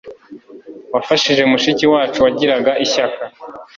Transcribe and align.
wafashije 0.93 1.41
mushiki 1.51 1.85
wacu 1.93 2.17
wagiraga 2.25 2.71
ishyaka 2.85 3.23